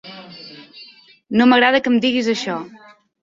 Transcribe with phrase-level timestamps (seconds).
[1.41, 2.57] No m'agrada que em diguis això.